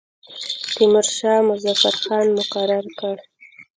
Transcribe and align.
تیمورشاه 0.75 1.45
مظفر 1.49 1.95
خان 2.03 2.27
مقرر 2.37 2.85
کړ. 2.99 3.15